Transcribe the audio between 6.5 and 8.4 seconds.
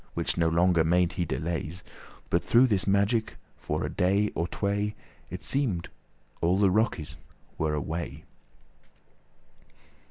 the rockes were away.